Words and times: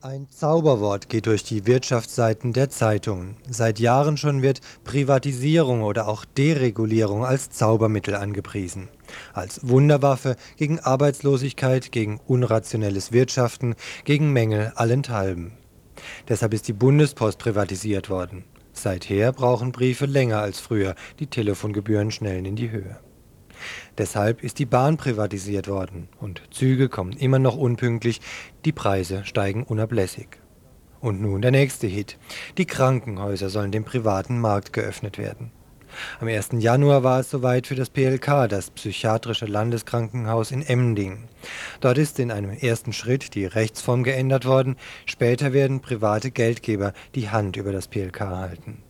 Ein 0.00 0.28
Zauberwort 0.30 1.08
geht 1.08 1.26
durch 1.26 1.42
die 1.42 1.66
Wirtschaftsseiten 1.66 2.52
der 2.52 2.70
Zeitungen. 2.70 3.36
Seit 3.50 3.80
Jahren 3.80 4.16
schon 4.16 4.42
wird 4.42 4.60
Privatisierung 4.84 5.82
oder 5.82 6.06
auch 6.06 6.24
Deregulierung 6.24 7.24
als 7.24 7.50
Zaubermittel 7.50 8.14
angepriesen. 8.14 8.90
Als 9.32 9.66
Wunderwaffe 9.68 10.36
gegen 10.56 10.78
Arbeitslosigkeit, 10.78 11.90
gegen 11.90 12.20
unrationelles 12.28 13.10
Wirtschaften, 13.10 13.74
gegen 14.04 14.32
Mängel 14.32 14.70
allenthalben. 14.76 15.54
Deshalb 16.28 16.54
ist 16.54 16.68
die 16.68 16.74
Bundespost 16.74 17.40
privatisiert 17.40 18.08
worden. 18.08 18.44
Seither 18.72 19.32
brauchen 19.32 19.72
Briefe 19.72 20.06
länger 20.06 20.38
als 20.38 20.60
früher, 20.60 20.94
die 21.18 21.26
Telefongebühren 21.26 22.12
schnellen 22.12 22.44
in 22.44 22.54
die 22.54 22.70
Höhe. 22.70 23.00
Deshalb 23.96 24.42
ist 24.42 24.58
die 24.58 24.66
Bahn 24.66 24.96
privatisiert 24.96 25.68
worden 25.68 26.08
und 26.20 26.42
Züge 26.50 26.88
kommen 26.88 27.12
immer 27.12 27.38
noch 27.38 27.56
unpünktlich, 27.56 28.20
die 28.64 28.72
Preise 28.72 29.24
steigen 29.24 29.62
unablässig. 29.62 30.28
Und 31.00 31.20
nun 31.20 31.42
der 31.42 31.52
nächste 31.52 31.86
Hit. 31.86 32.18
Die 32.58 32.66
Krankenhäuser 32.66 33.50
sollen 33.50 33.70
dem 33.70 33.84
privaten 33.84 34.40
Markt 34.40 34.72
geöffnet 34.72 35.16
werden. 35.18 35.52
Am 36.20 36.28
1. 36.28 36.50
Januar 36.58 37.02
war 37.02 37.20
es 37.20 37.30
soweit 37.30 37.66
für 37.66 37.74
das 37.74 37.90
PLK, 37.90 38.48
das 38.48 38.70
Psychiatrische 38.70 39.46
Landeskrankenhaus 39.46 40.50
in 40.50 40.62
Emding. 40.62 41.28
Dort 41.80 41.98
ist 41.98 42.18
in 42.18 42.30
einem 42.30 42.50
ersten 42.50 42.92
Schritt 42.92 43.34
die 43.34 43.46
Rechtsform 43.46 44.02
geändert 44.02 44.44
worden. 44.44 44.76
Später 45.06 45.52
werden 45.52 45.80
private 45.80 46.30
Geldgeber 46.30 46.92
die 47.14 47.30
Hand 47.30 47.56
über 47.56 47.72
das 47.72 47.88
PLK 47.88 48.20
halten. 48.20 48.82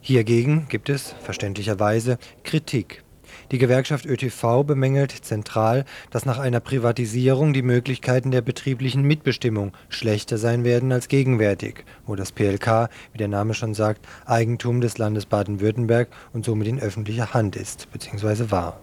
Hiergegen 0.00 0.66
gibt 0.68 0.88
es 0.88 1.14
verständlicherweise 1.22 2.18
Kritik. 2.42 3.02
Die 3.50 3.58
Gewerkschaft 3.58 4.06
ÖTV 4.06 4.62
bemängelt 4.64 5.10
zentral, 5.10 5.84
dass 6.10 6.24
nach 6.24 6.38
einer 6.38 6.60
Privatisierung 6.60 7.52
die 7.52 7.62
Möglichkeiten 7.62 8.30
der 8.30 8.42
betrieblichen 8.42 9.02
Mitbestimmung 9.02 9.72
schlechter 9.88 10.38
sein 10.38 10.62
werden 10.62 10.92
als 10.92 11.08
gegenwärtig, 11.08 11.84
wo 12.06 12.14
das 12.14 12.30
PLK, 12.30 12.88
wie 13.12 13.18
der 13.18 13.26
Name 13.26 13.54
schon 13.54 13.74
sagt, 13.74 14.06
Eigentum 14.24 14.80
des 14.80 14.98
Landes 14.98 15.26
Baden-Württemberg 15.26 16.08
und 16.32 16.44
somit 16.44 16.68
in 16.68 16.78
öffentlicher 16.78 17.34
Hand 17.34 17.56
ist 17.56 17.90
bzw. 17.92 18.52
war. 18.52 18.80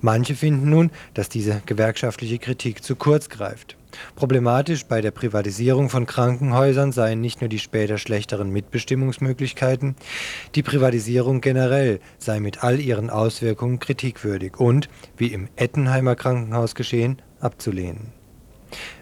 Manche 0.00 0.34
finden 0.34 0.70
nun, 0.70 0.90
dass 1.14 1.28
diese 1.28 1.62
gewerkschaftliche 1.66 2.38
Kritik 2.38 2.82
zu 2.82 2.96
kurz 2.96 3.28
greift. 3.28 3.76
Problematisch 4.14 4.84
bei 4.84 5.00
der 5.00 5.10
Privatisierung 5.10 5.88
von 5.88 6.06
Krankenhäusern 6.06 6.92
seien 6.92 7.20
nicht 7.20 7.40
nur 7.40 7.48
die 7.48 7.58
später 7.58 7.98
schlechteren 7.98 8.50
Mitbestimmungsmöglichkeiten, 8.50 9.96
die 10.54 10.62
Privatisierung 10.62 11.40
generell 11.40 12.00
sei 12.18 12.40
mit 12.40 12.62
all 12.62 12.80
ihren 12.80 13.10
Auswirkungen 13.10 13.78
kritikwürdig 13.78 14.58
und, 14.58 14.88
wie 15.16 15.28
im 15.28 15.48
Ettenheimer 15.56 16.14
Krankenhaus 16.14 16.74
geschehen, 16.74 17.22
abzulehnen. 17.40 18.12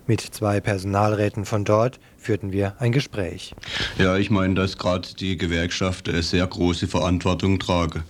Mit 0.06 0.20
zwei 0.20 0.61
Personalräten 0.61 1.44
von 1.44 1.64
dort 1.64 1.98
führten 2.19 2.53
wir 2.53 2.75
ein 2.78 2.92
Gespräch. 2.92 3.55
Ja, 3.98 4.17
ich 4.17 4.30
meine, 4.30 4.55
dass 4.55 4.78
gerade 4.78 5.08
die 5.19 5.36
Gewerkschaft 5.36 6.08
eine 6.08 6.22
sehr 6.22 6.47
große 6.47 6.89
Verantwortung 6.89 7.58
trage, 7.58 8.02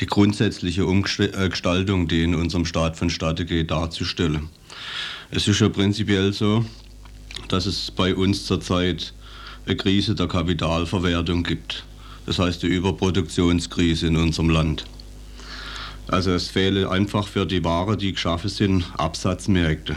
die 0.00 0.06
grundsätzliche 0.06 0.86
Umgestaltung, 0.86 2.08
die 2.08 2.24
in 2.24 2.34
unserem 2.34 2.64
Staat 2.64 2.96
vonstatten 2.96 3.46
geht, 3.46 3.70
darzustellen. 3.70 4.48
Es 5.30 5.46
ist 5.46 5.60
ja 5.60 5.68
prinzipiell 5.68 6.32
so, 6.32 6.64
dass 7.48 7.66
es 7.66 7.90
bei 7.90 8.14
uns 8.14 8.46
zurzeit 8.46 9.12
eine 9.66 9.76
Krise 9.76 10.14
der 10.14 10.26
Kapitalverwertung 10.26 11.42
gibt. 11.42 11.84
Das 12.26 12.38
heißt, 12.38 12.64
eine 12.64 12.72
Überproduktionskrise 12.72 14.06
in 14.08 14.16
unserem 14.16 14.50
Land. 14.50 14.84
Also 16.08 16.32
es 16.32 16.48
fehlen 16.48 16.86
einfach 16.88 17.28
für 17.28 17.46
die 17.46 17.64
Ware, 17.64 17.96
die 17.96 18.12
geschaffen 18.12 18.50
sind, 18.50 18.84
Absatzmärkte. 18.96 19.94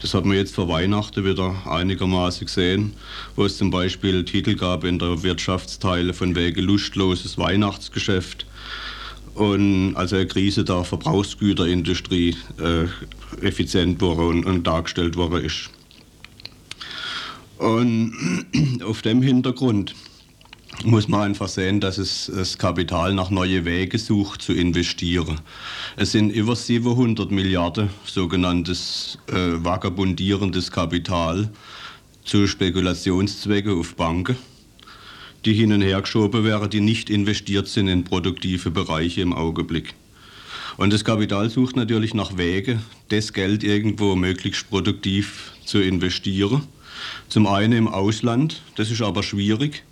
Das 0.00 0.14
hat 0.14 0.24
man 0.24 0.36
jetzt 0.36 0.54
vor 0.54 0.68
Weihnachten 0.68 1.24
wieder 1.24 1.54
einigermaßen 1.66 2.46
gesehen, 2.46 2.92
wo 3.34 3.44
es 3.44 3.56
zum 3.56 3.70
Beispiel 3.70 4.24
Titel 4.24 4.54
gab 4.54 4.84
in 4.84 4.98
der 4.98 5.22
Wirtschaftsteile 5.22 6.12
von 6.12 6.34
wegen 6.34 6.62
lustloses 6.62 7.38
Weihnachtsgeschäft 7.38 8.46
und 9.34 9.94
also 9.96 10.16
eine 10.16 10.26
Krise 10.26 10.64
der 10.64 10.84
Verbrauchsgüterindustrie 10.84 12.36
äh, 12.58 13.46
effizient 13.46 14.00
wurde 14.00 14.22
und, 14.22 14.46
und 14.46 14.66
dargestellt 14.66 15.16
worden 15.16 15.44
ist. 15.44 15.70
Und 17.58 18.14
auf 18.84 19.02
dem 19.02 19.22
Hintergrund 19.22 19.94
muss 20.84 21.08
man 21.08 21.22
einfach 21.22 21.48
sehen, 21.48 21.80
dass 21.80 21.98
es 21.98 22.30
das 22.34 22.58
Kapital 22.58 23.14
nach 23.14 23.30
neue 23.30 23.64
Wege 23.64 23.98
sucht 23.98 24.42
zu 24.42 24.52
investieren. 24.52 25.40
Es 25.96 26.12
sind 26.12 26.30
über 26.30 26.54
700 26.54 27.30
Milliarden 27.30 27.90
sogenanntes 28.04 29.18
äh, 29.28 29.64
vagabundierendes 29.64 30.70
Kapital 30.70 31.50
zu 32.24 32.46
Spekulationszwecken 32.46 33.78
auf 33.78 33.94
Banken 33.94 34.36
die 35.46 35.54
hin 35.54 35.72
und 35.72 35.80
her 35.80 36.02
geschoben 36.02 36.44
werden, 36.44 36.68
die 36.68 36.80
nicht 36.80 37.08
investiert 37.08 37.68
sind 37.68 37.86
in 37.86 38.02
produktive 38.02 38.72
Bereiche 38.72 39.20
im 39.20 39.32
Augenblick. 39.32 39.94
Und 40.76 40.92
das 40.92 41.04
Kapital 41.04 41.48
sucht 41.48 41.76
natürlich 41.76 42.12
nach 42.12 42.36
Wege, 42.36 42.80
das 43.08 43.32
Geld 43.32 43.62
irgendwo 43.62 44.16
möglichst 44.16 44.68
produktiv 44.68 45.52
zu 45.64 45.80
investieren. 45.80 46.62
Zum 47.28 47.46
einen 47.46 47.72
im 47.72 47.88
Ausland, 47.88 48.60
das 48.74 48.90
ist 48.90 49.02
aber 49.02 49.22
schwierig, 49.22 49.84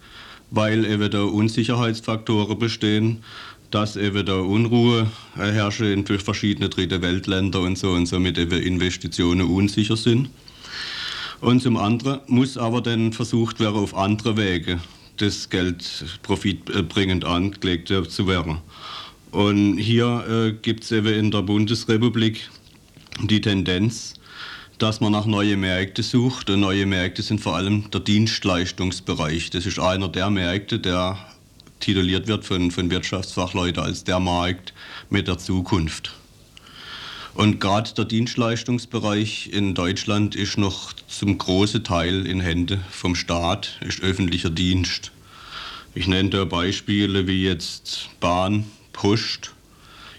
weil 0.55 0.85
eben 0.85 1.13
Unsicherheitsfaktoren 1.13 2.59
bestehen, 2.59 3.19
dass 3.71 3.97
eben 3.97 4.29
Unruhe 4.29 5.11
herrscht 5.35 5.81
in 5.81 6.07
verschiedene 6.07 6.69
dritte 6.69 7.03
Weltländer 7.03 7.61
und 7.61 7.77
so 7.77 7.91
und 7.91 8.07
somit 8.07 8.39
Investitionen 8.39 9.47
unsicher 9.49 9.97
sind. 9.97 10.31
Und 11.41 11.61
zum 11.61 11.77
anderen 11.77 12.21
muss 12.29 12.57
aber 12.57 12.81
dann 12.81 13.13
versucht 13.13 13.59
werden, 13.61 13.77
auf 13.77 13.97
andere 13.97 14.37
Wege 14.37 14.81
das 15.17 15.51
Geld 15.51 15.85
profitbringend 16.23 17.25
angelegt 17.25 17.89
zu 17.89 18.27
werden. 18.27 18.59
Und 19.31 19.79
hier 19.79 20.25
äh, 20.29 20.53
gibt 20.53 20.85
es 20.85 20.93
eben 20.93 21.13
in 21.13 21.31
der 21.33 21.43
Bundesrepublik 21.43 22.49
die 23.23 23.41
Tendenz, 23.41 24.15
dass 24.85 25.01
man 25.01 25.13
nach 25.13 25.25
neuen 25.25 25.61
Märkten 25.61 26.05
sucht. 26.05 26.51
Und 26.51 26.61
neue 26.61 26.85
Märkte 26.85 27.23
sind 27.23 27.41
vor 27.41 27.57
allem 27.57 27.91
der 27.91 28.01
Dienstleistungsbereich. 28.03 29.49
Das 29.49 29.65
ist 29.65 29.79
einer 29.79 30.11
der 30.11 30.29
Märkte, 30.29 30.79
der 30.79 31.17
tituliert 31.81 32.27
wird 32.27 32.45
von, 32.45 32.71
von 32.71 32.91
Wirtschaftsfachleuten 32.91 33.83
als 33.83 34.05
der 34.05 34.21
Markt 34.21 34.75
mit 35.09 35.27
der 35.27 35.39
Zukunft. 35.39 36.13
Und 37.33 37.63
gerade 37.63 37.95
der 37.95 38.05
Dienstleistungsbereich 38.05 39.49
in 39.55 39.75
Deutschland 39.75 40.37
ist 40.37 40.59
noch 40.59 40.93
zum 40.93 41.39
großen 41.39 41.83
Teil 41.83 42.27
in 42.27 42.41
Hände 42.41 42.79
vom 42.91 43.15
Staat, 43.15 43.81
ist 43.81 44.03
öffentlicher 44.03 44.51
Dienst. 44.51 45.13
Ich 45.95 46.09
nenne 46.09 46.29
da 46.29 46.45
Beispiele 46.45 47.27
wie 47.27 47.43
jetzt 47.43 48.11
Bahn, 48.21 48.67
Post. 48.93 49.55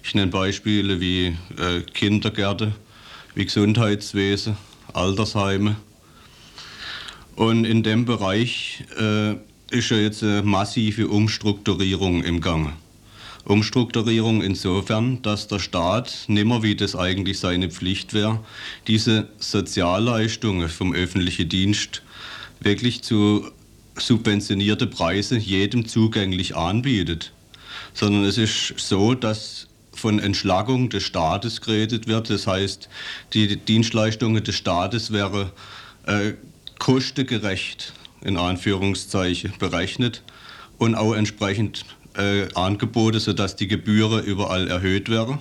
Ich 0.02 0.16
nenne 0.16 0.32
Beispiele 0.32 1.00
wie 1.00 1.38
äh, 1.60 1.82
Kindergärten, 1.94 2.74
wie 3.36 3.46
Gesundheitswesen, 3.46 4.58
Altersheime. 4.94 5.76
Und 7.36 7.66
in 7.66 7.84
dem 7.84 8.06
Bereich 8.06 8.86
äh, 8.98 9.34
ist 9.70 9.90
ja 9.90 9.98
jetzt 9.98 10.24
eine 10.24 10.42
massive 10.42 11.10
Umstrukturierung 11.10 12.24
im 12.24 12.40
Gange. 12.40 12.72
Umstrukturierung 13.44 14.42
insofern, 14.42 15.22
dass 15.22 15.48
der 15.48 15.60
Staat, 15.60 16.26
nimmer 16.28 16.64
wie 16.64 16.76
das 16.76 16.96
eigentlich 16.96 17.40
seine 17.40 17.70
Pflicht 17.70 18.14
wäre, 18.14 18.40
diese 18.88 19.28
Sozialleistungen 19.38 20.70
vom 20.70 20.94
öffentlichen 20.94 21.50
Dienst 21.50 22.02
wirklich 22.60 23.04
zu 23.04 23.52
subventionierte 23.98 24.88
Preise 24.88 25.38
jedem 25.38 25.88
zugänglich 25.88 26.56
anbietet. 26.56 27.34
Sondern 27.94 28.24
es 28.24 28.38
ist 28.38 28.74
so, 28.78 29.14
dass 29.14 29.68
von 29.96 30.20
Entschlagung 30.20 30.90
des 30.90 31.04
Staates 31.04 31.62
geredet 31.62 32.08
wird. 32.08 32.30
Das 32.30 32.48
heißt, 32.48 32.90
die 33.34 33.58
Dienstleistungen 33.58 34.44
des 34.44 34.56
Staates 34.56 35.12
wären 35.12 35.52
äh, 36.06 36.34
kostengerecht 36.80 37.94
in 38.24 38.38
Anführungszeichen 38.38 39.54
berechnet 39.60 40.24
und 40.78 40.96
auch 40.96 41.14
entsprechend 41.14 41.86
äh, 42.18 42.48
Angebote, 42.56 43.20
sodass 43.20 43.56
die 43.56 43.68
Gebühren 43.68 44.24
überall 44.24 44.68
erhöht 44.68 45.10
werden. 45.10 45.40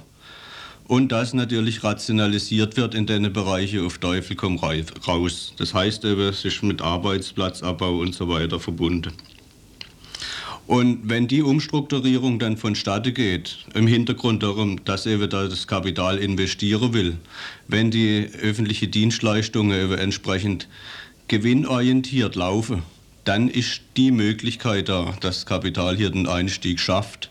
Und 0.87 1.13
dass 1.13 1.33
natürlich 1.33 1.83
rationalisiert 1.83 2.77
wird 2.77 2.95
in 2.95 3.07
den 3.07 3.33
Bereichen 3.33 3.87
auf 3.87 3.99
Teufel 3.99 4.37
komm 4.37 4.59
raus. 4.59 5.55
Das 5.57 5.73
heißt 5.73 6.05
es 6.05 6.45
ist 6.45 6.63
mit 6.63 6.83
Arbeitsplatzabbau 6.83 7.99
und 7.99 8.15
so 8.15 8.29
weiter 8.29 8.61
verbunden. 8.61 9.13
Und 10.67 11.09
wenn 11.09 11.29
die 11.29 11.43
Umstrukturierung 11.43 12.39
dann 12.39 12.57
vonstatten 12.57 13.13
geht, 13.13 13.59
im 13.75 13.87
Hintergrund 13.87 14.43
darum, 14.43 14.83
dass 14.85 15.05
eben 15.05 15.29
da 15.29 15.47
das 15.47 15.67
Kapital 15.67 16.17
investieren 16.19 16.95
will, 16.95 17.19
wenn 17.69 17.91
die 17.91 18.31
öffentlichen 18.41 18.91
Dienstleistungen 18.91 19.93
entsprechend 19.93 20.69
gewinnorientiert 21.29 22.35
laufen, 22.35 22.83
dann 23.25 23.49
ist 23.49 23.83
die 23.97 24.11
Möglichkeit 24.11 24.89
da, 24.89 25.15
dass 25.21 25.47
Kapital 25.47 25.97
hier 25.97 26.11
den 26.11 26.27
Einstieg 26.27 26.81
schafft 26.81 27.31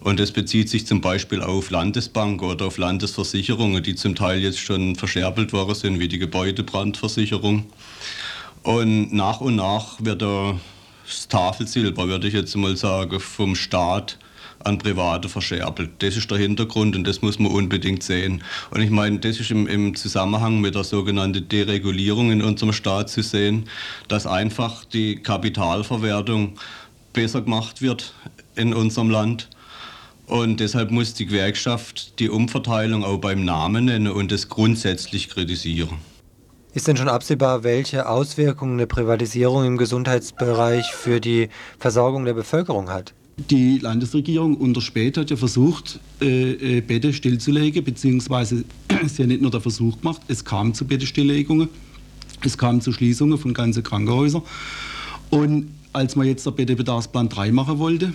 Und 0.00 0.20
das 0.20 0.30
bezieht 0.30 0.68
sich 0.68 0.86
zum 0.86 1.00
Beispiel 1.00 1.42
auf 1.42 1.70
Landesbank 1.70 2.42
oder 2.42 2.66
auf 2.66 2.78
Landesversicherungen, 2.78 3.82
die 3.82 3.96
zum 3.96 4.14
Teil 4.14 4.40
jetzt 4.40 4.60
schon 4.60 4.94
verscherbelt 4.94 5.52
worden 5.52 5.74
sind, 5.74 5.98
wie 5.98 6.08
die 6.08 6.18
Gebäudebrandversicherung. 6.18 7.66
Und 8.62 9.12
nach 9.12 9.40
und 9.40 9.56
nach 9.56 9.96
wird 10.00 10.22
das 11.08 11.28
Tafelsilber, 11.28 12.08
würde 12.08 12.28
ich 12.28 12.34
jetzt 12.34 12.56
mal 12.56 12.76
sagen, 12.76 13.18
vom 13.20 13.54
Staat 13.54 14.18
an 14.64 14.78
Private 14.78 15.28
verscherbelt. 15.28 15.90
Das 16.00 16.16
ist 16.16 16.30
der 16.30 16.38
Hintergrund 16.38 16.96
und 16.96 17.04
das 17.04 17.22
muss 17.22 17.38
man 17.38 17.52
unbedingt 17.52 18.02
sehen. 18.02 18.42
Und 18.70 18.80
ich 18.80 18.90
meine, 18.90 19.18
das 19.18 19.40
ist 19.40 19.50
im, 19.50 19.66
im 19.66 19.94
Zusammenhang 19.94 20.60
mit 20.60 20.74
der 20.74 20.84
sogenannten 20.84 21.48
Deregulierung 21.48 22.32
in 22.32 22.42
unserem 22.42 22.72
Staat 22.72 23.08
zu 23.08 23.22
sehen, 23.22 23.68
dass 24.08 24.26
einfach 24.26 24.84
die 24.84 25.16
Kapitalverwertung 25.16 26.58
besser 27.12 27.42
gemacht 27.42 27.80
wird 27.80 28.12
in 28.56 28.74
unserem 28.74 29.10
Land. 29.10 29.48
Und 30.26 30.60
deshalb 30.60 30.90
muss 30.90 31.14
die 31.14 31.26
Gewerkschaft 31.26 32.18
die 32.18 32.28
Umverteilung 32.28 33.04
auch 33.04 33.18
beim 33.18 33.44
Namen 33.44 33.86
nennen 33.86 34.08
und 34.08 34.30
es 34.30 34.48
grundsätzlich 34.48 35.30
kritisieren. 35.30 35.96
Ist 36.74 36.86
denn 36.86 36.96
schon 36.96 37.08
absehbar, 37.08 37.64
welche 37.64 38.08
Auswirkungen 38.08 38.74
eine 38.74 38.86
Privatisierung 38.86 39.64
im 39.64 39.78
Gesundheitsbereich 39.78 40.92
für 40.92 41.18
die 41.18 41.48
Versorgung 41.78 42.26
der 42.26 42.34
Bevölkerung 42.34 42.90
hat? 42.90 43.14
Die 43.50 43.78
Landesregierung 43.78 44.56
unter 44.56 44.80
Späth 44.80 45.16
hat 45.16 45.30
ja 45.30 45.36
versucht, 45.36 46.00
äh, 46.20 46.78
äh 46.78 46.80
Bette 46.80 47.12
stillzulegen, 47.12 47.84
beziehungsweise 47.84 48.64
ist 49.04 49.18
ja 49.18 49.26
nicht 49.26 49.40
nur 49.40 49.50
der 49.50 49.60
Versuch 49.60 49.98
gemacht, 50.00 50.20
es 50.28 50.44
kam 50.44 50.74
zu 50.74 50.84
Bettestilllegungen, 50.84 51.68
es 52.44 52.58
kam 52.58 52.80
zu 52.80 52.92
Schließungen 52.92 53.38
von 53.38 53.54
ganzen 53.54 53.82
Krankenhäusern. 53.82 54.42
Und 55.30 55.70
als 55.92 56.16
man 56.16 56.26
jetzt 56.26 56.44
der 56.44 56.50
Bettebedarfsplan 56.50 57.28
3 57.28 57.52
machen 57.52 57.78
wollte, 57.78 58.12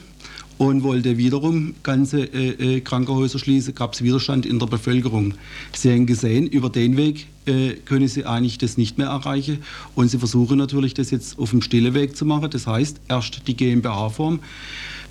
und 0.58 0.84
wollte 0.84 1.18
wiederum 1.18 1.76
ganze 1.84 2.22
äh, 2.22 2.78
äh, 2.78 2.82
Krankenhäuser 2.82 3.40
schließen, 3.40 3.76
gab 3.76 3.94
es 3.94 4.04
Widerstand 4.04 4.46
in 4.46 4.60
der 4.60 4.68
Bevölkerung. 4.68 5.34
Sie 5.74 5.92
haben 5.92 6.06
gesehen, 6.06 6.48
über 6.48 6.70
den 6.70 6.98
Weg 6.98 7.28
äh, 7.46 7.74
können 7.86 8.08
sie 8.08 8.26
eigentlich 8.26 8.58
das 8.58 8.78
nicht 8.78 8.98
mehr 8.98 9.08
erreichen 9.08 9.60
und 9.96 10.10
sie 10.10 10.18
versuchen 10.18 10.58
natürlich, 10.58 10.94
das 10.94 11.12
jetzt 11.12 11.40
auf 11.40 11.50
dem 11.50 11.62
stillen 11.62 11.94
Weg 11.94 12.16
zu 12.16 12.26
machen. 12.26 12.50
Das 12.50 12.68
heißt, 12.68 13.02
erst 13.10 13.48
die 13.48 13.56
GmbH-Form. 13.56 14.40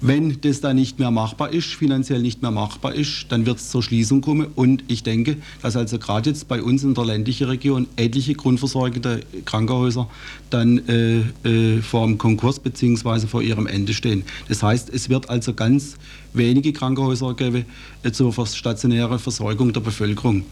Wenn 0.04 0.40
das 0.40 0.60
dann 0.60 0.74
nicht 0.74 0.98
mehr 0.98 1.12
machbar 1.12 1.52
ist, 1.52 1.68
finanziell 1.68 2.22
nicht 2.22 2.42
mehr 2.42 2.50
machbar 2.50 2.92
ist, 2.92 3.26
dann 3.28 3.46
wird 3.46 3.58
es 3.58 3.70
zur 3.70 3.84
Schließung 3.84 4.20
kommen. 4.20 4.48
Und 4.56 4.82
ich 4.88 5.04
denke, 5.04 5.36
dass 5.62 5.76
also 5.76 5.96
gerade 6.00 6.30
jetzt 6.30 6.48
bei 6.48 6.60
uns 6.60 6.82
in 6.82 6.94
der 6.94 7.04
ländlichen 7.04 7.46
Region 7.46 7.86
etliche 7.94 8.34
grundversorgende 8.34 9.20
Krankenhäuser 9.44 10.08
dann 10.50 10.78
äh, 10.88 11.20
äh, 11.48 11.82
vor 11.82 12.04
dem 12.04 12.18
Konkurs 12.18 12.58
bzw. 12.58 13.28
vor 13.28 13.42
ihrem 13.42 13.68
Ende 13.68 13.94
stehen. 13.94 14.24
Das 14.48 14.60
heißt, 14.64 14.90
es 14.92 15.08
wird 15.08 15.30
also 15.30 15.54
ganz 15.54 15.94
wenige 16.32 16.72
Krankenhäuser 16.72 17.34
geben 17.34 17.64
äh, 18.02 18.10
zur 18.10 18.32
stationären 18.44 19.20
Versorgung 19.20 19.72
der 19.72 19.82
Bevölkerung. 19.82 20.42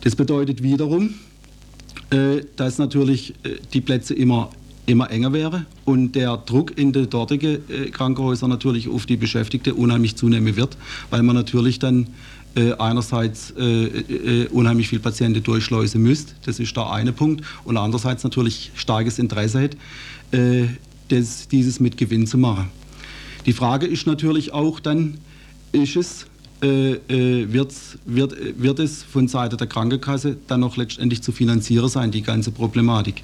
Das 0.00 0.16
bedeutet 0.16 0.64
wiederum, 0.64 1.14
äh, 2.10 2.40
dass 2.56 2.78
natürlich 2.78 3.34
äh, 3.44 3.58
die 3.72 3.80
Plätze 3.80 4.14
immer 4.14 4.50
immer 4.86 5.10
enger 5.10 5.32
wäre 5.32 5.66
und 5.84 6.12
der 6.12 6.36
Druck 6.36 6.76
in 6.78 6.92
den 6.92 7.08
dortigen 7.08 7.58
äh, 7.68 7.90
Krankenhäusern 7.90 8.50
natürlich 8.50 8.88
auf 8.88 9.06
die 9.06 9.16
Beschäftigten 9.16 9.72
unheimlich 9.72 10.16
zunehmen 10.16 10.56
wird, 10.56 10.76
weil 11.10 11.22
man 11.22 11.36
natürlich 11.36 11.78
dann 11.78 12.08
äh, 12.54 12.72
einerseits 12.74 13.52
äh, 13.58 13.84
äh, 13.84 14.48
unheimlich 14.48 14.88
viele 14.88 15.00
Patienten 15.00 15.42
durchschleusen 15.42 16.02
müsste, 16.02 16.34
das 16.44 16.60
ist 16.60 16.76
der 16.76 16.90
eine 16.90 17.12
Punkt, 17.12 17.44
und 17.64 17.76
andererseits 17.76 18.24
natürlich 18.24 18.70
starkes 18.74 19.18
Interesse 19.18 19.62
hat, 19.62 19.76
äh, 20.32 20.66
das, 21.08 21.48
dieses 21.48 21.80
mit 21.80 21.96
Gewinn 21.96 22.26
zu 22.26 22.38
machen. 22.38 22.68
Die 23.46 23.52
Frage 23.52 23.86
ist 23.86 24.06
natürlich 24.06 24.52
auch 24.52 24.80
dann, 24.80 25.18
ist 25.72 25.96
es 25.96 26.26
äh, 26.62 26.92
äh, 26.92 27.52
wird, 27.52 27.74
wird, 28.06 28.36
wird 28.56 28.78
es 28.78 29.02
von 29.02 29.28
Seite 29.28 29.56
der 29.56 29.66
Krankenkasse 29.66 30.36
dann 30.46 30.60
noch 30.60 30.76
letztendlich 30.76 31.22
zu 31.22 31.32
finanzieren 31.32 31.88
sein, 31.88 32.10
die 32.10 32.22
ganze 32.22 32.52
Problematik. 32.52 33.22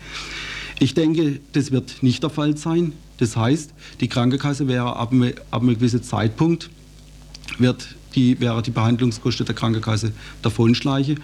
Ich 0.82 0.94
denke, 0.94 1.41
das 1.53 1.73
wird 1.73 2.03
nicht 2.03 2.23
der 2.23 2.31
Fall 2.31 2.56
sein. 2.56 2.94
Das 3.19 3.37
heißt, 3.37 3.75
die 4.00 4.09
Krankenkasse 4.09 4.67
wäre 4.67 4.97
ab, 4.97 5.12
einem, 5.12 5.35
ab 5.50 5.61
einem 5.61 5.75
gewissen 5.75 6.03
Zeitpunkt 6.03 6.71
wird 7.59 7.97
die, 8.15 8.41
wäre 8.41 8.62
die 8.62 8.71
Behandlungskosten 8.71 9.44
der 9.44 9.55
Krankenkasse 9.55 10.12
davonschleiche 10.41 11.17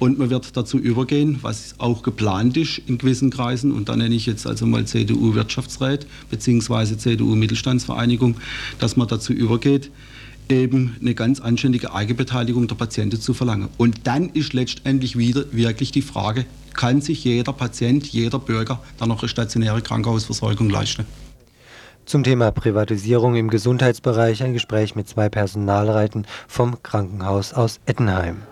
und 0.00 0.18
man 0.18 0.30
wird 0.30 0.56
dazu 0.56 0.78
übergehen, 0.78 1.38
was 1.42 1.76
auch 1.78 2.02
geplant 2.02 2.56
ist 2.56 2.78
in 2.86 2.98
gewissen 2.98 3.30
Kreisen 3.30 3.70
und 3.70 3.88
da 3.88 3.94
nenne 3.94 4.16
ich 4.16 4.26
jetzt 4.26 4.48
also 4.48 4.66
mal 4.66 4.84
CDU 4.84 5.34
Wirtschaftsrat 5.34 6.08
bzw. 6.30 6.96
CDU 6.96 7.36
Mittelstandsvereinigung, 7.36 8.36
dass 8.80 8.96
man 8.96 9.06
dazu 9.06 9.32
übergeht, 9.32 9.92
eben 10.48 10.96
eine 11.00 11.14
ganz 11.14 11.38
anständige 11.38 11.94
Eigenbeteiligung 11.94 12.66
der 12.66 12.74
Patienten 12.74 13.20
zu 13.20 13.32
verlangen. 13.32 13.68
Und 13.78 14.08
dann 14.08 14.30
ist 14.30 14.52
letztendlich 14.52 15.16
wieder 15.16 15.44
wirklich 15.52 15.92
die 15.92 16.02
Frage, 16.02 16.46
kann 16.74 17.00
sich 17.00 17.24
jeder 17.24 17.52
Patient, 17.52 18.06
jeder 18.06 18.38
Bürger 18.38 18.80
dann 18.98 19.08
noch 19.08 19.22
eine 19.22 19.28
stationäre 19.28 19.80
Krankenhausversorgung 19.80 20.68
leisten? 20.68 21.06
Zum 22.04 22.22
Thema 22.22 22.50
Privatisierung 22.50 23.34
im 23.34 23.48
Gesundheitsbereich 23.48 24.42
ein 24.42 24.52
Gespräch 24.52 24.94
mit 24.94 25.08
zwei 25.08 25.30
Personalreiten 25.30 26.26
vom 26.46 26.82
Krankenhaus 26.82 27.54
aus 27.54 27.80
Ettenheim. 27.86 28.42